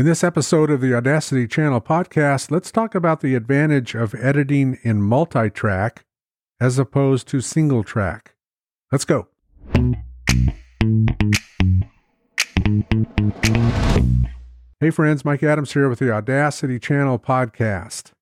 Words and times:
In 0.00 0.06
this 0.06 0.24
episode 0.24 0.70
of 0.70 0.80
the 0.80 0.94
Audacity 0.94 1.46
Channel 1.46 1.82
podcast, 1.82 2.50
let's 2.50 2.72
talk 2.72 2.94
about 2.94 3.20
the 3.20 3.34
advantage 3.34 3.94
of 3.94 4.14
editing 4.14 4.78
in 4.82 5.02
multi 5.02 5.50
track 5.50 6.06
as 6.58 6.78
opposed 6.78 7.28
to 7.28 7.42
single 7.42 7.84
track. 7.84 8.34
Let's 8.90 9.04
go. 9.04 9.28
Hey, 14.80 14.88
friends, 14.88 15.22
Mike 15.22 15.42
Adams 15.42 15.74
here 15.74 15.90
with 15.90 15.98
the 15.98 16.10
Audacity 16.10 16.78
Channel 16.78 17.18
podcast. 17.18 18.12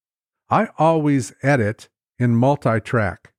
I 0.51 0.71
always 0.79 1.33
edit 1.45 1.89
in 2.19 2.35
multi 2.35 2.81
track. 2.81 3.33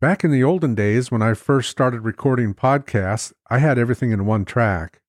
Back 0.00 0.24
in 0.24 0.32
the 0.32 0.42
olden 0.42 0.74
days, 0.74 1.12
when 1.12 1.22
I 1.22 1.34
first 1.34 1.70
started 1.70 2.00
recording 2.00 2.52
podcasts, 2.52 3.32
I 3.48 3.58
had 3.58 3.78
everything 3.78 4.10
in 4.10 4.26
one 4.26 4.44
track. 4.44 5.02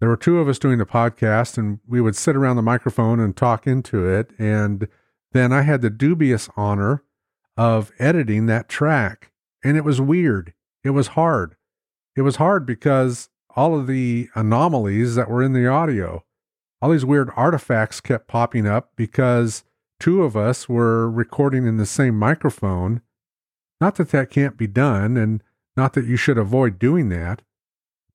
There 0.00 0.08
were 0.08 0.16
two 0.16 0.38
of 0.38 0.48
us 0.48 0.58
doing 0.58 0.78
the 0.78 0.86
podcast, 0.86 1.58
and 1.58 1.80
we 1.86 2.00
would 2.00 2.16
sit 2.16 2.36
around 2.36 2.56
the 2.56 2.62
microphone 2.62 3.18
and 3.18 3.36
talk 3.36 3.66
into 3.66 4.06
it. 4.06 4.30
And 4.38 4.88
then 5.32 5.52
I 5.52 5.62
had 5.62 5.82
the 5.82 5.90
dubious 5.90 6.48
honor 6.56 7.02
of 7.56 7.90
editing 7.98 8.46
that 8.46 8.68
track. 8.68 9.32
And 9.64 9.76
it 9.76 9.84
was 9.84 10.00
weird. 10.00 10.54
It 10.84 10.90
was 10.90 11.08
hard. 11.08 11.56
It 12.16 12.22
was 12.22 12.36
hard 12.36 12.64
because 12.64 13.28
all 13.56 13.78
of 13.78 13.88
the 13.88 14.28
anomalies 14.34 15.16
that 15.16 15.28
were 15.28 15.42
in 15.42 15.52
the 15.52 15.66
audio, 15.66 16.24
all 16.80 16.90
these 16.90 17.04
weird 17.04 17.30
artifacts 17.34 18.00
kept 18.00 18.28
popping 18.28 18.66
up 18.66 18.92
because 18.94 19.64
two 19.98 20.22
of 20.22 20.36
us 20.36 20.68
were 20.68 21.10
recording 21.10 21.66
in 21.66 21.76
the 21.76 21.86
same 21.86 22.16
microphone 22.16 23.02
not 23.80 23.96
that 23.96 24.10
that 24.10 24.30
can't 24.30 24.56
be 24.56 24.66
done, 24.66 25.16
and 25.16 25.42
not 25.76 25.92
that 25.92 26.06
you 26.06 26.16
should 26.16 26.38
avoid 26.38 26.78
doing 26.78 27.08
that. 27.10 27.42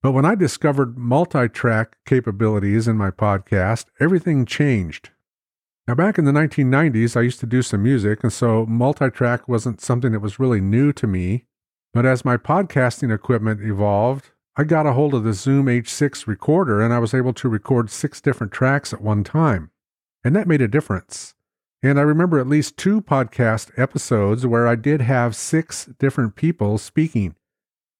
But 0.04 0.12
when 0.12 0.26
I 0.26 0.36
discovered 0.36 0.98
multi 0.98 1.48
track 1.48 1.96
capabilities 2.06 2.90
in 2.90 2.98
my 2.98 3.10
podcast, 3.10 3.86
everything 4.02 4.46
changed. 4.46 5.12
Now, 5.88 5.96
back 5.96 6.18
in 6.18 6.26
the 6.26 6.32
1990s, 6.34 7.16
I 7.16 7.22
used 7.22 7.40
to 7.40 7.46
do 7.46 7.62
some 7.62 7.84
music, 7.84 8.22
and 8.22 8.32
so 8.32 8.66
multi 8.66 9.10
track 9.10 9.48
wasn't 9.48 9.80
something 9.80 10.12
that 10.12 10.20
was 10.20 10.40
really 10.40 10.60
new 10.60 10.92
to 10.92 11.08
me. 11.08 11.46
But 11.94 12.06
as 12.06 12.26
my 12.26 12.36
podcasting 12.36 13.16
equipment 13.16 13.62
evolved, 13.62 14.32
I 14.58 14.66
got 14.66 14.86
a 14.86 14.92
hold 14.92 15.14
of 15.14 15.24
the 15.24 15.34
Zoom 15.34 15.68
H6 15.68 16.28
recorder 16.28 16.82
and 16.82 16.94
I 16.94 17.00
was 17.00 17.14
able 17.14 17.34
to 17.34 17.50
record 17.50 17.90
six 17.90 18.20
different 18.20 18.52
tracks 18.52 18.94
at 18.94 19.02
one 19.02 19.24
time. 19.24 19.72
And 20.24 20.36
that 20.36 20.48
made 20.48 20.62
a 20.62 20.68
difference. 20.68 21.34
And 21.82 21.98
I 21.98 22.04
remember 22.04 22.40
at 22.40 22.48
least 22.48 22.78
two 22.78 23.02
podcast 23.02 23.72
episodes 23.78 24.46
where 24.46 24.68
I 24.68 24.76
did 24.76 25.02
have 25.02 25.36
six 25.36 25.86
different 25.98 26.36
people 26.36 26.78
speaking. 26.78 27.36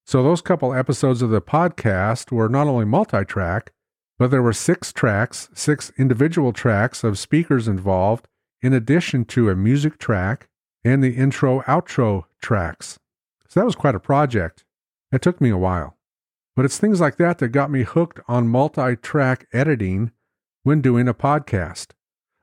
So 0.06 0.22
those 0.22 0.42
couple 0.42 0.74
episodes 0.74 1.22
of 1.22 1.30
the 1.30 1.40
podcast 1.40 2.30
were 2.30 2.48
not 2.48 2.66
only 2.66 2.84
multi 2.84 3.24
track, 3.24 3.72
but 4.18 4.30
there 4.30 4.42
were 4.42 4.52
six 4.52 4.92
tracks, 4.92 5.48
six 5.54 5.90
individual 5.98 6.52
tracks 6.52 7.02
of 7.02 7.18
speakers 7.18 7.66
involved, 7.66 8.28
in 8.62 8.72
addition 8.72 9.24
to 9.26 9.50
a 9.50 9.56
music 9.56 9.98
track 9.98 10.48
and 10.84 11.02
the 11.02 11.16
intro 11.16 11.62
outro 11.62 12.24
tracks. 12.40 12.98
So 13.48 13.60
that 13.60 13.66
was 13.66 13.74
quite 13.74 13.94
a 13.94 14.00
project. 14.00 14.64
It 15.10 15.22
took 15.22 15.40
me 15.40 15.50
a 15.50 15.56
while. 15.56 15.96
But 16.54 16.64
it's 16.64 16.78
things 16.78 17.00
like 17.00 17.16
that 17.16 17.38
that 17.38 17.48
got 17.48 17.70
me 17.70 17.82
hooked 17.82 18.20
on 18.28 18.48
multi 18.48 18.96
track 18.96 19.46
editing 19.52 20.12
when 20.62 20.80
doing 20.80 21.08
a 21.08 21.14
podcast. 21.14 21.88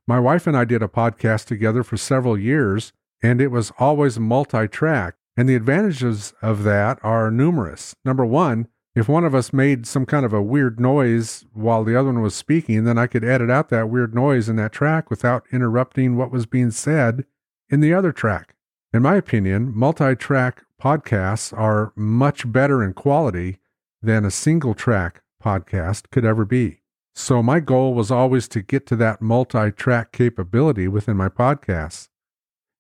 My 0.08 0.20
wife 0.20 0.48
and 0.48 0.58
I 0.58 0.66
did 0.66 0.82
a 0.82 0.88
podcast 0.88 1.46
together 1.46 1.84
for 1.84 1.96
several 1.96 2.38
years, 2.38 2.92
and 3.24 3.40
it 3.40 3.48
was 3.48 3.72
always 3.78 4.20
multi 4.20 4.68
track. 4.68 5.16
And 5.38 5.48
the 5.48 5.56
advantages 5.56 6.34
of 6.42 6.64
that 6.64 7.00
are 7.04 7.32
numerous. 7.32 7.96
Number 8.04 8.26
one, 8.26 8.68
if 8.94 9.08
one 9.08 9.24
of 9.24 9.34
us 9.34 9.54
made 9.54 9.88
some 9.88 10.06
kind 10.06 10.26
of 10.26 10.34
a 10.34 10.42
weird 10.42 10.80
noise 10.80 11.46
while 11.54 11.84
the 11.84 11.98
other 11.98 12.12
one 12.12 12.22
was 12.22 12.36
speaking, 12.36 12.84
then 12.84 12.98
I 12.98 13.08
could 13.08 13.24
edit 13.24 13.50
out 13.50 13.70
that 13.70 13.90
weird 13.90 14.14
noise 14.14 14.50
in 14.50 14.58
that 14.58 14.74
track 14.74 15.10
without 15.10 15.46
interrupting 15.52 16.18
what 16.18 16.32
was 16.32 16.46
being 16.46 16.72
said 16.72 17.26
in 17.70 17.80
the 17.80 17.94
other 17.94 18.12
track. 18.12 18.56
In 18.94 19.02
my 19.02 19.16
opinion, 19.16 19.72
multi 19.74 20.16
track 20.16 20.64
podcasts 20.82 21.58
are 21.58 21.94
much 21.96 22.52
better 22.52 22.84
in 22.84 22.94
quality 22.94 23.60
than 24.02 24.26
a 24.26 24.32
single 24.32 24.74
track 24.74 25.22
podcast 25.42 26.10
could 26.12 26.26
ever 26.26 26.44
be. 26.44 26.82
So 27.14 27.44
my 27.44 27.60
goal 27.60 27.94
was 27.94 28.10
always 28.10 28.48
to 28.50 28.62
get 28.62 28.86
to 28.88 28.96
that 28.98 29.22
multi-track 29.22 30.12
capability 30.12 30.88
within 30.88 31.18
my 31.18 31.30
podcasts. 31.30 32.08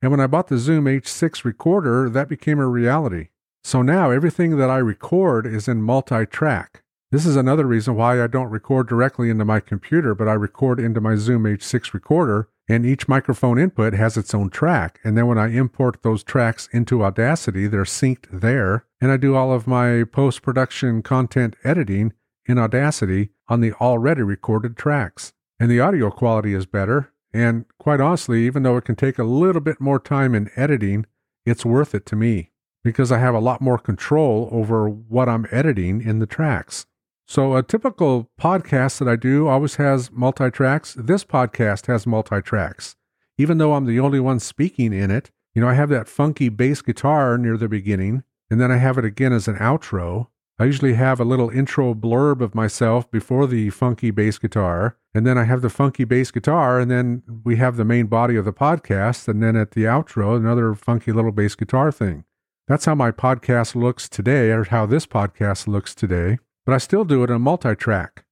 And 0.01 0.11
when 0.11 0.19
I 0.19 0.27
bought 0.27 0.47
the 0.47 0.57
Zoom 0.57 0.85
H6 0.85 1.43
recorder, 1.43 2.09
that 2.09 2.27
became 2.27 2.59
a 2.59 2.67
reality. 2.67 3.27
So 3.63 3.81
now 3.81 4.09
everything 4.09 4.57
that 4.57 4.69
I 4.69 4.77
record 4.77 5.45
is 5.45 5.67
in 5.67 5.83
multi-track. 5.83 6.83
This 7.11 7.25
is 7.25 7.35
another 7.35 7.65
reason 7.65 7.95
why 7.95 8.23
I 8.23 8.27
don't 8.27 8.49
record 8.49 8.87
directly 8.87 9.29
into 9.29 9.45
my 9.45 9.59
computer, 9.59 10.15
but 10.15 10.27
I 10.27 10.33
record 10.33 10.79
into 10.79 11.01
my 11.01 11.15
Zoom 11.15 11.43
H6 11.43 11.93
recorder, 11.93 12.47
and 12.69 12.85
each 12.85 13.09
microphone 13.09 13.59
input 13.59 13.93
has 13.93 14.15
its 14.15 14.33
own 14.33 14.49
track. 14.49 14.99
And 15.03 15.17
then 15.17 15.27
when 15.27 15.37
I 15.37 15.49
import 15.49 16.03
those 16.03 16.23
tracks 16.23 16.69
into 16.71 17.03
Audacity, 17.03 17.67
they're 17.67 17.83
synced 17.83 18.27
there, 18.31 18.85
and 19.01 19.11
I 19.11 19.17
do 19.17 19.35
all 19.35 19.53
of 19.53 19.67
my 19.67 20.05
post 20.05 20.41
production 20.41 21.03
content 21.03 21.57
editing 21.65 22.13
in 22.45 22.57
Audacity 22.57 23.29
on 23.49 23.59
the 23.59 23.73
already 23.73 24.21
recorded 24.21 24.77
tracks. 24.77 25.33
And 25.59 25.69
the 25.69 25.81
audio 25.81 26.09
quality 26.09 26.53
is 26.53 26.65
better. 26.65 27.11
And 27.33 27.65
quite 27.79 28.01
honestly, 28.01 28.45
even 28.45 28.63
though 28.63 28.77
it 28.77 28.85
can 28.85 28.95
take 28.95 29.17
a 29.17 29.23
little 29.23 29.61
bit 29.61 29.79
more 29.79 29.99
time 29.99 30.35
in 30.35 30.51
editing, 30.55 31.05
it's 31.45 31.65
worth 31.65 31.95
it 31.95 32.05
to 32.07 32.15
me 32.15 32.51
because 32.83 33.11
I 33.11 33.19
have 33.19 33.35
a 33.35 33.39
lot 33.39 33.61
more 33.61 33.77
control 33.77 34.49
over 34.51 34.89
what 34.89 35.29
I'm 35.29 35.47
editing 35.51 36.01
in 36.01 36.19
the 36.19 36.25
tracks. 36.25 36.85
So, 37.27 37.55
a 37.55 37.63
typical 37.63 38.29
podcast 38.39 38.99
that 38.99 39.07
I 39.07 39.15
do 39.15 39.47
always 39.47 39.75
has 39.75 40.11
multi 40.11 40.51
tracks. 40.51 40.95
This 40.99 41.23
podcast 41.23 41.87
has 41.87 42.05
multi 42.05 42.41
tracks. 42.41 42.95
Even 43.37 43.57
though 43.57 43.73
I'm 43.73 43.85
the 43.85 43.99
only 43.99 44.19
one 44.19 44.39
speaking 44.39 44.91
in 44.91 45.09
it, 45.09 45.31
you 45.55 45.61
know, 45.61 45.69
I 45.69 45.73
have 45.75 45.89
that 45.89 46.09
funky 46.09 46.49
bass 46.49 46.81
guitar 46.81 47.37
near 47.37 47.55
the 47.55 47.69
beginning, 47.69 48.23
and 48.49 48.59
then 48.59 48.71
I 48.71 48.77
have 48.77 48.97
it 48.97 49.05
again 49.05 49.31
as 49.31 49.47
an 49.47 49.55
outro. 49.57 50.27
I 50.59 50.65
usually 50.65 50.95
have 50.95 51.19
a 51.19 51.25
little 51.25 51.49
intro 51.49 51.93
blurb 51.93 52.41
of 52.41 52.53
myself 52.53 53.09
before 53.09 53.47
the 53.47 53.69
funky 53.69 54.11
bass 54.11 54.37
guitar, 54.37 54.97
and 55.13 55.25
then 55.25 55.37
I 55.37 55.43
have 55.43 55.61
the 55.61 55.69
funky 55.69 56.03
bass 56.03 56.31
guitar, 56.31 56.79
and 56.79 56.89
then 56.89 57.23
we 57.43 57.57
have 57.57 57.75
the 57.75 57.85
main 57.85 58.07
body 58.07 58.35
of 58.35 58.45
the 58.45 58.53
podcast, 58.53 59.27
and 59.27 59.43
then 59.43 59.55
at 59.55 59.71
the 59.71 59.83
outro, 59.83 60.37
another 60.37 60.73
funky 60.73 61.11
little 61.11 61.31
bass 61.31 61.55
guitar 61.55 61.91
thing. 61.91 62.23
That's 62.67 62.85
how 62.85 62.95
my 62.95 63.11
podcast 63.11 63.75
looks 63.75 64.07
today, 64.07 64.51
or 64.51 64.63
how 64.63 64.85
this 64.85 65.05
podcast 65.05 65.67
looks 65.67 65.93
today, 65.93 66.37
but 66.65 66.73
I 66.73 66.77
still 66.77 67.03
do 67.03 67.23
it 67.23 67.29
in 67.29 67.41
multi 67.41 67.75
track. 67.75 68.23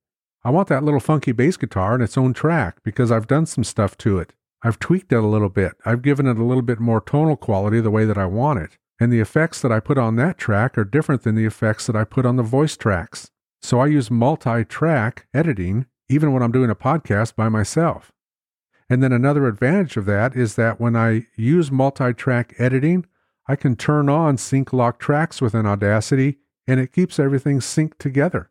I 0.43 0.51
want 0.51 0.69
that 0.69 0.83
little 0.83 1.01
funky 1.01 1.33
bass 1.33 1.57
guitar 1.57 1.95
in 1.95 2.01
its 2.01 2.17
own 2.17 2.33
track 2.33 2.77
because 2.83 3.11
I've 3.11 3.27
done 3.27 3.45
some 3.45 3.65
stuff 3.65 3.97
to 3.99 4.19
it. 4.19 4.33
I've 4.63 4.79
tweaked 4.79 5.11
it 5.11 5.17
a 5.17 5.27
little 5.27 5.49
bit. 5.49 5.73
I've 5.85 6.01
given 6.01 6.27
it 6.27 6.37
a 6.37 6.43
little 6.43 6.61
bit 6.61 6.79
more 6.79 7.01
tonal 7.01 7.35
quality 7.35 7.81
the 7.81 7.91
way 7.91 8.05
that 8.05 8.17
I 8.17 8.25
want 8.25 8.59
it. 8.59 8.77
And 8.99 9.11
the 9.11 9.19
effects 9.19 9.61
that 9.61 9.71
I 9.71 9.79
put 9.79 9.97
on 9.97 10.15
that 10.17 10.37
track 10.37 10.77
are 10.77 10.83
different 10.83 11.23
than 11.23 11.35
the 11.35 11.45
effects 11.45 11.87
that 11.87 11.95
I 11.95 12.03
put 12.03 12.25
on 12.25 12.35
the 12.35 12.43
voice 12.43 12.75
tracks. 12.77 13.31
So 13.61 13.79
I 13.79 13.87
use 13.87 14.09
multi 14.09 14.63
track 14.63 15.27
editing 15.33 15.85
even 16.09 16.33
when 16.33 16.43
I'm 16.43 16.51
doing 16.51 16.69
a 16.69 16.75
podcast 16.75 17.35
by 17.35 17.49
myself. 17.49 18.11
And 18.89 19.03
then 19.03 19.13
another 19.13 19.47
advantage 19.47 19.97
of 19.97 20.05
that 20.05 20.35
is 20.35 20.55
that 20.55 20.81
when 20.81 20.95
I 20.95 21.27
use 21.35 21.71
multi 21.71 22.13
track 22.13 22.55
editing, 22.57 23.05
I 23.47 23.55
can 23.55 23.75
turn 23.75 24.09
on 24.09 24.37
sync 24.37 24.73
lock 24.73 24.99
tracks 24.99 25.41
within 25.41 25.65
Audacity 25.65 26.37
and 26.67 26.79
it 26.79 26.91
keeps 26.91 27.19
everything 27.19 27.59
synced 27.59 27.97
together. 27.97 28.49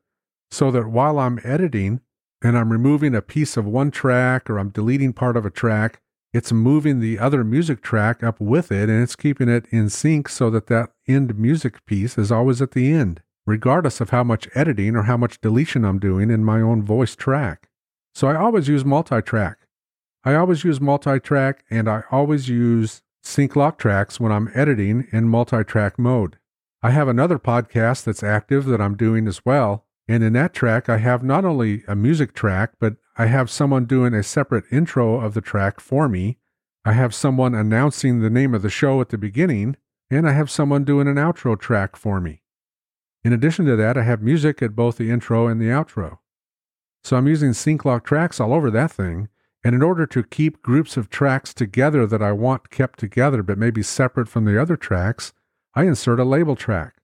So 0.50 0.70
that 0.70 0.88
while 0.88 1.18
I'm 1.18 1.40
editing 1.44 2.00
and 2.42 2.56
I'm 2.56 2.72
removing 2.72 3.14
a 3.14 3.22
piece 3.22 3.56
of 3.56 3.66
one 3.66 3.90
track 3.90 4.48
or 4.48 4.58
I'm 4.58 4.70
deleting 4.70 5.12
part 5.12 5.36
of 5.36 5.44
a 5.44 5.50
track, 5.50 6.00
it's 6.32 6.52
moving 6.52 7.00
the 7.00 7.18
other 7.18 7.42
music 7.42 7.82
track 7.82 8.22
up 8.22 8.40
with 8.40 8.70
it 8.70 8.88
and 8.88 9.02
it's 9.02 9.16
keeping 9.16 9.48
it 9.48 9.66
in 9.70 9.88
sync 9.88 10.28
so 10.28 10.50
that 10.50 10.66
that 10.66 10.90
end 11.06 11.38
music 11.38 11.84
piece 11.86 12.18
is 12.18 12.30
always 12.30 12.60
at 12.60 12.72
the 12.72 12.92
end, 12.92 13.22
regardless 13.48 14.00
of 14.00 14.10
how 14.10 14.22
much 14.22 14.48
editing 14.54 14.94
or 14.94 15.04
how 15.04 15.16
much 15.16 15.40
deletion 15.40 15.84
I'm 15.84 15.98
doing 15.98 16.30
in 16.30 16.44
my 16.44 16.60
own 16.60 16.82
voice 16.82 17.16
track. 17.16 17.68
So 18.14 18.28
I 18.28 18.36
always 18.36 18.68
use 18.68 18.84
multi 18.84 19.22
track. 19.22 19.58
I 20.24 20.34
always 20.34 20.64
use 20.64 20.80
multi 20.80 21.18
track 21.18 21.64
and 21.70 21.88
I 21.88 22.02
always 22.10 22.48
use 22.48 23.02
sync 23.22 23.56
lock 23.56 23.78
tracks 23.78 24.20
when 24.20 24.32
I'm 24.32 24.50
editing 24.54 25.06
in 25.12 25.28
multi 25.28 25.64
track 25.64 25.98
mode. 25.98 26.38
I 26.82 26.90
have 26.90 27.08
another 27.08 27.38
podcast 27.38 28.04
that's 28.04 28.22
active 28.22 28.66
that 28.66 28.80
I'm 28.80 28.96
doing 28.96 29.26
as 29.26 29.44
well. 29.44 29.86
And 30.06 30.22
in 30.22 30.32
that 30.34 30.54
track, 30.54 30.88
I 30.88 30.98
have 30.98 31.22
not 31.22 31.44
only 31.44 31.82
a 31.86 31.94
music 31.94 32.34
track, 32.34 32.72
but 32.78 32.96
I 33.16 33.26
have 33.26 33.50
someone 33.50 33.84
doing 33.84 34.14
a 34.14 34.22
separate 34.22 34.64
intro 34.70 35.20
of 35.20 35.34
the 35.34 35.40
track 35.40 35.80
for 35.80 36.08
me. 36.08 36.38
I 36.84 36.92
have 36.92 37.14
someone 37.14 37.54
announcing 37.54 38.20
the 38.20 38.30
name 38.30 38.54
of 38.54 38.62
the 38.62 38.70
show 38.70 39.00
at 39.00 39.10
the 39.10 39.18
beginning, 39.18 39.76
and 40.10 40.26
I 40.26 40.32
have 40.32 40.50
someone 40.50 40.84
doing 40.84 41.08
an 41.08 41.16
outro 41.16 41.58
track 41.58 41.96
for 41.96 42.20
me. 42.20 42.42
In 43.28 43.34
addition 43.34 43.66
to 43.66 43.76
that, 43.76 43.98
I 43.98 44.04
have 44.04 44.22
music 44.22 44.62
at 44.62 44.74
both 44.74 44.96
the 44.96 45.10
intro 45.10 45.48
and 45.48 45.60
the 45.60 45.66
outro. 45.66 46.16
So 47.04 47.14
I'm 47.14 47.28
using 47.28 47.52
sync 47.52 47.84
lock 47.84 48.02
tracks 48.02 48.40
all 48.40 48.54
over 48.54 48.70
that 48.70 48.90
thing. 48.90 49.28
And 49.62 49.74
in 49.74 49.82
order 49.82 50.06
to 50.06 50.22
keep 50.22 50.62
groups 50.62 50.96
of 50.96 51.10
tracks 51.10 51.52
together 51.52 52.06
that 52.06 52.22
I 52.22 52.32
want 52.32 52.70
kept 52.70 52.98
together 52.98 53.42
but 53.42 53.58
maybe 53.58 53.82
separate 53.82 54.30
from 54.30 54.46
the 54.46 54.58
other 54.58 54.76
tracks, 54.76 55.34
I 55.74 55.82
insert 55.82 56.18
a 56.18 56.24
label 56.24 56.56
track. 56.56 57.02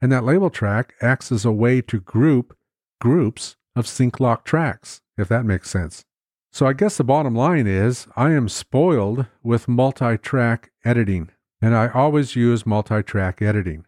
And 0.00 0.12
that 0.12 0.22
label 0.22 0.48
track 0.48 0.94
acts 1.02 1.32
as 1.32 1.44
a 1.44 1.50
way 1.50 1.80
to 1.82 1.98
group 1.98 2.56
groups 3.00 3.56
of 3.74 3.88
sync 3.88 4.20
lock 4.20 4.44
tracks 4.44 5.00
if 5.18 5.26
that 5.26 5.44
makes 5.44 5.70
sense. 5.70 6.04
So 6.52 6.68
I 6.68 6.72
guess 6.72 6.98
the 6.98 7.02
bottom 7.02 7.34
line 7.34 7.66
is 7.66 8.06
I 8.14 8.30
am 8.30 8.48
spoiled 8.48 9.26
with 9.42 9.66
multi 9.66 10.18
track 10.18 10.70
editing, 10.84 11.30
and 11.60 11.74
I 11.74 11.88
always 11.88 12.36
use 12.36 12.64
multi 12.64 13.02
track 13.02 13.42
editing. 13.42 13.86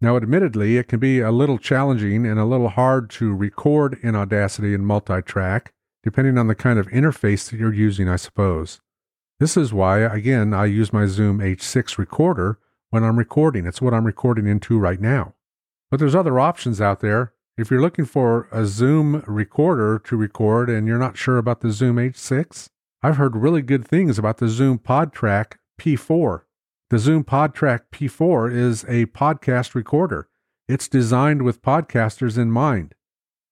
Now, 0.00 0.16
admittedly, 0.16 0.76
it 0.76 0.88
can 0.88 1.00
be 1.00 1.20
a 1.20 1.30
little 1.30 1.58
challenging 1.58 2.26
and 2.26 2.38
a 2.38 2.44
little 2.44 2.68
hard 2.68 3.08
to 3.10 3.34
record 3.34 3.98
in 4.02 4.14
Audacity 4.14 4.74
and 4.74 4.86
multi 4.86 5.22
track, 5.22 5.72
depending 6.02 6.36
on 6.36 6.48
the 6.48 6.54
kind 6.54 6.78
of 6.78 6.88
interface 6.88 7.50
that 7.50 7.58
you're 7.58 7.72
using, 7.72 8.08
I 8.08 8.16
suppose. 8.16 8.80
This 9.40 9.56
is 9.56 9.72
why, 9.72 10.00
again, 10.00 10.52
I 10.52 10.66
use 10.66 10.92
my 10.92 11.06
Zoom 11.06 11.38
H6 11.38 11.98
recorder 11.98 12.58
when 12.90 13.04
I'm 13.04 13.18
recording. 13.18 13.66
It's 13.66 13.80
what 13.80 13.94
I'm 13.94 14.04
recording 14.04 14.46
into 14.46 14.78
right 14.78 15.00
now. 15.00 15.34
But 15.90 16.00
there's 16.00 16.14
other 16.14 16.38
options 16.40 16.80
out 16.80 17.00
there. 17.00 17.32
If 17.56 17.70
you're 17.70 17.80
looking 17.80 18.04
for 18.04 18.48
a 18.52 18.66
Zoom 18.66 19.22
recorder 19.26 19.98
to 20.00 20.16
record 20.16 20.68
and 20.68 20.86
you're 20.86 20.98
not 20.98 21.16
sure 21.16 21.38
about 21.38 21.60
the 21.60 21.70
Zoom 21.70 21.96
H6, 21.96 22.68
I've 23.02 23.16
heard 23.16 23.36
really 23.36 23.62
good 23.62 23.86
things 23.86 24.18
about 24.18 24.38
the 24.38 24.48
Zoom 24.48 24.78
PodTrak 24.78 25.54
P4. 25.78 26.42
The 26.88 27.00
Zoom 27.00 27.24
PodTrak 27.24 27.80
P4 27.90 28.54
is 28.54 28.84
a 28.84 29.06
podcast 29.06 29.74
recorder. 29.74 30.28
It's 30.68 30.86
designed 30.86 31.42
with 31.42 31.60
podcasters 31.60 32.38
in 32.38 32.52
mind. 32.52 32.94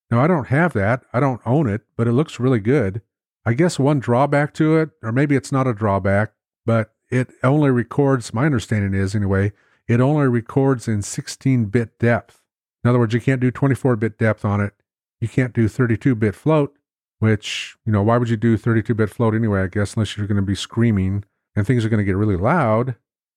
Now, 0.09 0.23
I 0.23 0.29
don't 0.29 0.47
have 0.47 0.73
that. 0.75 1.03
I 1.13 1.19
don't 1.19 1.41
own 1.45 1.69
it, 1.69 1.83
but 1.97 2.07
it 2.07 2.13
looks 2.13 2.39
really 2.39 2.61
good. 2.61 3.03
I 3.45 3.55
guess 3.55 3.77
one 3.77 3.99
drawback 3.99 4.55
to 4.55 4.77
it, 4.77 4.91
or 5.03 5.11
maybe 5.11 5.35
it's 5.35 5.51
not 5.51 5.67
a 5.67 5.75
drawback, 5.75 6.33
but 6.65 6.93
it 7.11 7.31
only 7.43 7.71
records, 7.71 8.33
my 8.33 8.47
understanding 8.47 8.95
is 8.95 9.17
anyway, 9.17 9.53
it 9.89 10.01
only 10.01 10.29
records 10.29 10.87
in 10.87 11.03
16 11.03 11.65
bit 11.65 11.99
depth. 11.99 12.41
In 12.85 12.91
other 12.91 13.01
words, 13.01 13.15
you 13.15 13.21
can't 13.21 13.41
do 13.41 13.51
24 13.51 13.97
bit 13.97 14.17
depth 14.17 14.45
on 14.45 14.61
it. 14.61 14.75
You 15.21 15.27
can't 15.27 15.53
do 15.53 15.67
32 15.67 16.15
bit 16.15 16.37
float, 16.37 16.73
which, 17.19 17.75
you 17.85 17.91
know, 17.91 18.03
why 18.05 18.17
would 18.17 18.29
you 18.29 18.37
do 18.37 18.57
32 18.57 18.95
bit 18.95 19.11
float 19.11 19.35
anyway, 19.35 19.63
I 19.63 19.67
guess, 19.67 19.95
unless 19.95 20.17
you're 20.17 20.29
going 20.29 20.37
to 20.37 20.43
be 20.43 20.55
screaming 20.55 21.25
and 21.57 21.67
things 21.67 21.85
are 21.85 21.89
going 21.89 21.99
to 21.99 22.05
get 22.05 22.17
really 22.17 22.37
loud. 22.37 22.95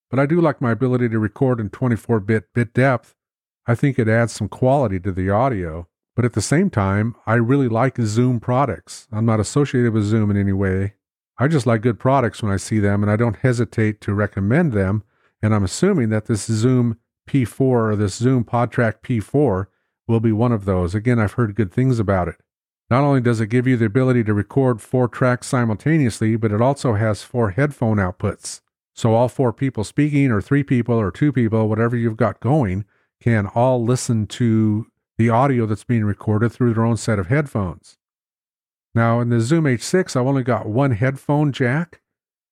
But 0.10 0.20
I 0.20 0.26
do 0.26 0.40
like 0.40 0.62
my 0.62 0.72
ability 0.72 1.10
to 1.10 1.20
record 1.20 1.60
in 1.60 1.70
24 1.70 2.20
bit 2.22 2.54
bit 2.54 2.74
depth. 2.74 3.16
I 3.66 3.76
think 3.76 4.00
it 4.00 4.08
adds 4.08 4.34
some 4.34 4.48
quality 4.48 5.00
to 5.02 5.12
the 5.12 5.30
audio. 5.30 5.88
But 6.16 6.26
at 6.26 6.34
the 6.34 6.42
same 6.42 6.70
time, 6.70 7.16
I 7.28 7.36
really 7.36 7.68
like 7.68 7.98
Zoom 8.00 8.40
products. 8.40 9.08
I'm 9.12 9.26
not 9.26 9.40
associated 9.40 9.94
with 9.94 10.04
Zoom 10.04 10.32
in 10.32 10.38
any 10.38 10.54
way. 10.54 10.96
I 11.38 11.48
just 11.48 11.68
like 11.68 11.82
good 11.82 12.00
products 12.00 12.42
when 12.42 12.52
I 12.52 12.58
see 12.58 12.80
them, 12.80 13.04
and 13.04 13.12
I 13.12 13.16
don't 13.16 13.36
hesitate 13.36 14.02
to 14.02 14.16
recommend 14.16 14.74
them. 14.74 15.04
And 15.44 15.54
I'm 15.54 15.64
assuming 15.64 16.10
that 16.10 16.26
this 16.26 16.46
Zoom 16.46 16.98
P4 17.30 17.62
or 17.62 17.96
this 17.96 18.16
Zoom 18.16 18.44
PodTrak 18.44 19.02
P4 19.04 19.68
will 20.08 20.20
be 20.20 20.32
one 20.32 20.52
of 20.52 20.66
those. 20.66 20.96
Again, 20.96 21.20
I've 21.20 21.34
heard 21.34 21.54
good 21.54 21.72
things 21.72 22.00
about 22.00 22.28
it. 22.28 22.38
Not 22.90 23.04
only 23.04 23.22
does 23.22 23.42
it 23.42 23.48
give 23.48 23.68
you 23.68 23.78
the 23.78 23.86
ability 23.86 24.24
to 24.24 24.34
record 24.34 24.82
four 24.82 25.08
tracks 25.08 25.46
simultaneously, 25.46 26.36
but 26.38 26.52
it 26.52 26.62
also 26.62 26.94
has 26.94 27.22
four 27.22 27.52
headphone 27.52 27.98
outputs. 27.98 28.62
So 28.98 29.14
all 29.14 29.30
four 29.30 29.54
people 29.54 29.84
speaking, 29.84 30.32
or 30.32 30.42
three 30.42 30.64
people, 30.64 30.96
or 30.96 31.12
two 31.12 31.32
people, 31.32 31.70
whatever 31.70 31.96
you've 31.96 32.18
got 32.18 32.40
going, 32.40 32.84
can 33.22 33.46
all 33.46 33.84
listen 33.84 34.26
to 34.28 34.88
the 35.20 35.30
audio 35.30 35.68
that's 35.68 35.84
being 35.84 36.04
recorded 36.04 36.52
through 36.52 36.74
their 36.74 36.84
own 36.84 36.98
set 36.98 37.20
of 37.20 37.28
headphones. 37.28 37.98
Now, 38.96 39.20
in 39.20 39.30
the 39.30 39.40
Zoom 39.40 39.66
H6, 39.66 40.16
I've 40.16 40.26
only 40.26 40.42
got 40.42 40.66
one 40.66 40.92
headphone 40.92 41.52
jack, 41.52 42.02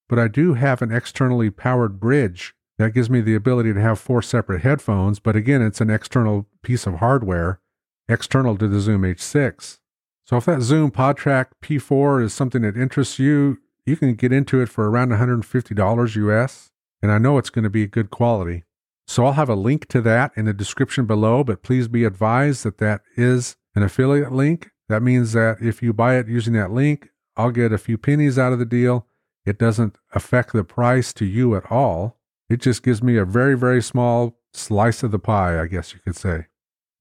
but 0.08 0.20
I 0.20 0.28
do 0.28 0.54
have 0.54 0.84
an 0.84 0.92
externally 0.92 1.50
powered 1.50 2.00
bridge 2.00 2.54
that 2.78 2.94
gives 2.94 3.10
me 3.10 3.22
the 3.22 3.34
ability 3.34 3.74
to 3.74 3.82
have 3.82 4.00
four 4.00 4.22
separate 4.22 4.62
headphones. 4.62 5.20
But 5.20 5.36
again, 5.36 5.64
it's 5.64 5.82
an 5.82 5.90
external 5.90 6.46
piece 6.62 6.86
of 6.86 6.96
hardware 6.96 7.60
external 8.08 8.56
to 8.58 8.68
the 8.68 8.80
Zoom 8.80 9.02
H6. 9.02 9.80
So 10.26 10.38
if 10.38 10.46
that 10.46 10.62
Zoom 10.62 10.92
PodTrak 10.92 11.48
P4 11.64 12.24
is 12.24 12.34
something 12.34 12.62
that 12.62 12.78
interests 12.78 13.18
you, 13.18 13.58
you 13.86 13.96
can 13.96 14.16
get 14.16 14.32
into 14.32 14.62
it 14.62 14.70
for 14.70 14.90
around 14.90 15.12
$150 15.12 16.16
US, 16.16 16.72
and 17.02 17.12
I 17.12 17.18
know 17.18 17.38
it's 17.38 17.50
going 17.50 17.64
to 17.64 17.70
be 17.70 17.88
good 17.88 18.10
quality. 18.10 18.64
So 19.08 19.26
I'll 19.26 19.34
have 19.34 19.50
a 19.50 19.56
link 19.56 19.88
to 19.90 20.02
that 20.02 20.32
in 20.36 20.46
the 20.46 20.54
description 20.54 21.06
below, 21.06 21.44
but 21.44 21.62
please 21.62 21.88
be 21.88 22.04
advised 22.04 22.64
that 22.64 22.80
that 22.80 23.02
is 23.16 23.56
an 23.76 23.84
affiliate 23.84 24.32
link. 24.32 24.72
That 24.90 25.04
means 25.04 25.34
that 25.34 25.58
if 25.62 25.84
you 25.84 25.94
buy 25.94 26.18
it 26.18 26.28
using 26.28 26.54
that 26.54 26.72
link, 26.72 27.10
I'll 27.38 27.52
get 27.52 27.74
a 27.74 27.78
few 27.78 27.98
pennies 27.98 28.40
out 28.40 28.54
of 28.54 28.60
the 28.60 28.66
deal. 28.66 29.06
It 29.46 29.60
doesn't 29.60 29.98
affect 30.14 30.54
the 30.54 30.64
price 30.64 31.14
to 31.14 31.26
you 31.26 31.56
at 31.56 31.72
all. 31.72 32.18
It 32.50 32.62
just 32.62 32.82
gives 32.82 33.04
me 33.04 33.18
a 33.18 33.26
very, 33.26 33.56
very 33.56 33.82
small 33.82 34.40
slice 34.54 35.04
of 35.04 35.12
the 35.12 35.20
pie, 35.20 35.62
I 35.62 35.68
guess 35.68 35.94
you 35.94 36.00
could 36.00 36.16
say. 36.16 36.48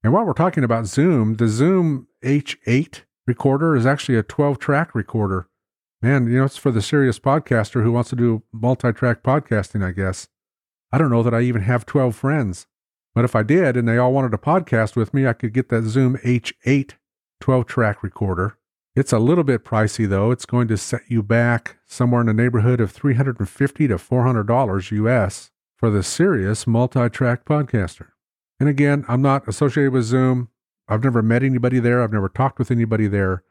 And 0.03 0.13
while 0.13 0.25
we're 0.25 0.33
talking 0.33 0.63
about 0.63 0.85
Zoom, 0.85 1.35
the 1.35 1.47
Zoom 1.47 2.07
H8 2.23 3.01
recorder 3.25 3.75
is 3.75 3.85
actually 3.87 4.17
a 4.17 4.23
12 4.23 4.59
track 4.59 4.93
recorder. 4.93 5.47
Man, 6.05 6.27
you 6.27 6.37
know, 6.37 6.45
it's 6.45 6.55
for 6.55 6.69
the 6.69 6.83
serious 6.83 7.17
podcaster 7.17 7.81
who 7.81 7.91
wants 7.91 8.11
to 8.11 8.15
do 8.15 8.43
multi 8.53 8.93
track 8.93 9.23
podcasting, 9.23 9.83
I 9.83 9.89
guess. 9.89 10.27
I 10.91 10.99
don't 10.99 11.09
know 11.09 11.23
that 11.23 11.33
I 11.33 11.41
even 11.41 11.63
have 11.63 11.83
12 11.87 12.15
friends. 12.15 12.67
But 13.15 13.25
if 13.25 13.35
I 13.35 13.41
did 13.41 13.75
and 13.75 13.87
they 13.87 13.97
all 13.97 14.13
wanted 14.13 14.29
to 14.33 14.37
podcast 14.37 14.95
with 14.95 15.15
me, 15.15 15.25
I 15.25 15.33
could 15.33 15.51
get 15.51 15.69
that 15.69 15.85
Zoom 15.85 16.17
H8 16.17 16.91
12 17.41 17.65
track 17.65 18.03
recorder. 18.03 18.55
It's 18.95 19.13
a 19.13 19.17
little 19.17 19.43
bit 19.43 19.65
pricey 19.65 20.07
though. 20.07 20.29
It's 20.29 20.45
going 20.45 20.67
to 20.67 20.77
set 20.77 21.01
you 21.07 21.23
back 21.23 21.77
somewhere 21.87 22.21
in 22.21 22.27
the 22.27 22.35
neighborhood 22.35 22.79
of 22.79 22.93
$350 22.93 23.39
to 23.87 23.95
$400 23.95 24.91
US 24.91 25.49
for 25.75 25.89
the 25.89 26.03
serious 26.03 26.67
multi 26.67 27.09
track 27.09 27.45
podcaster. 27.45 28.09
And 28.59 28.69
again, 28.69 29.05
I'm 29.07 29.23
not 29.23 29.47
associated 29.47 29.91
with 29.91 30.03
Zoom. 30.03 30.49
I've 30.87 31.03
never 31.03 31.23
met 31.23 31.41
anybody 31.41 31.79
there. 31.79 32.03
I've 32.03 32.13
never 32.13 32.29
talked 32.29 32.59
with 32.59 32.69
anybody 32.69 33.07
there, 33.07 33.41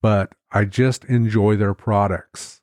but 0.00 0.32
I 0.50 0.64
just 0.64 1.04
enjoy 1.04 1.56
their 1.56 1.74
products. 1.74 2.60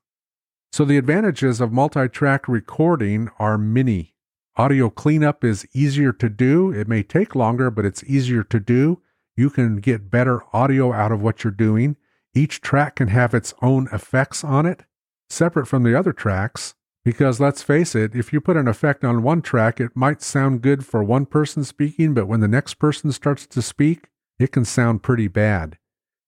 So 0.71 0.83
the 0.83 0.97
advantages 0.97 1.61
of 1.61 1.71
multi 1.71 2.07
track 2.07 2.47
recording 2.47 3.29
are 3.39 3.57
many. 3.57 4.15
Audio 4.57 4.89
cleanup 4.89 5.43
is 5.43 5.67
easier 5.73 6.13
to 6.13 6.29
do. 6.29 6.71
It 6.71 6.87
may 6.87 7.03
take 7.03 7.35
longer, 7.35 7.69
but 7.69 7.85
it's 7.85 8.03
easier 8.05 8.43
to 8.43 8.59
do. 8.59 9.01
You 9.35 9.49
can 9.49 9.77
get 9.77 10.09
better 10.09 10.43
audio 10.53 10.93
out 10.93 11.11
of 11.11 11.21
what 11.21 11.43
you're 11.43 11.51
doing. 11.51 11.97
Each 12.33 12.61
track 12.61 12.95
can 12.97 13.09
have 13.09 13.33
its 13.33 13.53
own 13.61 13.87
effects 13.91 14.43
on 14.43 14.65
it, 14.65 14.83
separate 15.29 15.67
from 15.67 15.83
the 15.83 15.97
other 15.97 16.13
tracks. 16.13 16.73
Because 17.03 17.39
let's 17.39 17.61
face 17.61 17.95
it, 17.95 18.15
if 18.15 18.33
you 18.33 18.41
put 18.41 18.57
an 18.57 18.67
effect 18.67 19.03
on 19.03 19.23
one 19.23 19.41
track, 19.41 19.79
it 19.79 19.95
might 19.95 20.21
sound 20.21 20.61
good 20.61 20.85
for 20.85 21.03
one 21.03 21.25
person 21.25 21.63
speaking, 21.63 22.13
but 22.13 22.27
when 22.27 22.39
the 22.39 22.47
next 22.47 22.75
person 22.75 23.11
starts 23.11 23.45
to 23.45 23.61
speak, 23.61 24.07
it 24.39 24.51
can 24.51 24.65
sound 24.65 25.03
pretty 25.03 25.27
bad. 25.27 25.77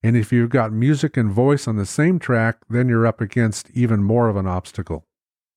And 0.03 0.15
if 0.15 0.31
you've 0.31 0.49
got 0.49 0.71
music 0.71 1.17
and 1.17 1.31
voice 1.31 1.67
on 1.67 1.75
the 1.75 1.85
same 1.85 2.19
track, 2.19 2.57
then 2.69 2.87
you're 2.87 3.07
up 3.07 3.19
against 3.19 3.69
even 3.71 4.03
more 4.03 4.29
of 4.29 4.35
an 4.35 4.47
obstacle. 4.47 5.05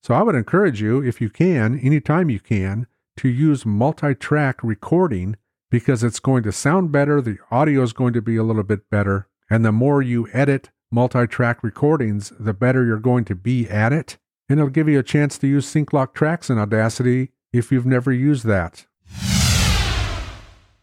So 0.03 0.15
I 0.15 0.23
would 0.23 0.35
encourage 0.35 0.81
you, 0.81 1.03
if 1.03 1.21
you 1.21 1.29
can, 1.29 1.79
anytime 1.79 2.29
you 2.29 2.39
can, 2.39 2.87
to 3.17 3.29
use 3.29 3.65
multi 3.65 4.15
track 4.15 4.63
recording 4.63 5.35
because 5.69 6.03
it's 6.03 6.19
going 6.19 6.43
to 6.43 6.51
sound 6.51 6.91
better, 6.91 7.21
the 7.21 7.37
audio 7.51 7.83
is 7.83 7.93
going 7.93 8.13
to 8.13 8.21
be 8.21 8.35
a 8.35 8.43
little 8.43 8.63
bit 8.63 8.89
better, 8.89 9.27
and 9.49 9.63
the 9.63 9.71
more 9.71 10.01
you 10.01 10.27
edit 10.33 10.69
multi 10.91 11.27
track 11.27 11.63
recordings, 11.63 12.33
the 12.39 12.53
better 12.53 12.83
you're 12.83 12.97
going 12.97 13.25
to 13.25 13.35
be 13.35 13.69
at 13.69 13.93
it. 13.93 14.17
And 14.49 14.59
it'll 14.59 14.69
give 14.69 14.89
you 14.89 14.99
a 14.99 15.03
chance 15.03 15.37
to 15.37 15.47
use 15.47 15.65
sync 15.65 15.93
lock 15.93 16.13
tracks 16.13 16.49
in 16.49 16.57
Audacity 16.57 17.29
if 17.53 17.71
you've 17.71 17.85
never 17.85 18.11
used 18.11 18.45
that. 18.45 18.85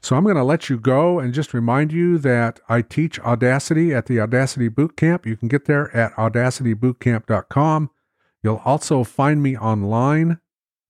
So 0.01 0.17
I'm 0.17 0.25
going 0.25 0.37
to 0.37 0.45
let 0.45 0.71
you 0.71 0.79
go 0.79 1.19
and 1.19 1.35
just 1.35 1.53
remind 1.53 1.93
you 1.93 2.19
that 2.19 2.61
I 2.69 2.83
teach 2.83 3.19
Audacity 3.21 3.93
at 3.93 4.07
the 4.07 4.21
Audacity 4.21 4.69
Bootcamp. 4.69 5.27
You 5.27 5.37
can 5.37 5.49
get 5.49 5.65
there 5.65 5.95
at 5.95 6.15
audacitybootcamp.com. 6.15 7.91
You'll 8.43 8.63
also 8.65 9.05
find 9.05 9.43
me 9.43 9.57
online, 9.57 10.39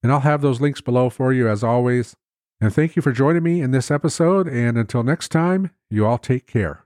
and 0.03 0.12
I'll 0.12 0.21
have 0.21 0.43
those 0.43 0.61
links 0.61 0.81
below 0.81 1.09
for 1.09 1.33
you 1.33 1.49
as 1.49 1.65
always. 1.65 2.15
And 2.61 2.75
thank 2.75 2.97
you 2.97 3.03
for 3.03 3.12
joining 3.12 3.43
me 3.43 3.61
in 3.62 3.71
this 3.71 3.91
episode. 3.91 4.49
And 4.49 4.77
until 4.77 5.03
next 5.03 5.29
time, 5.29 5.71
you 5.91 6.07
all 6.07 6.19
take 6.19 6.47
care. 6.47 6.85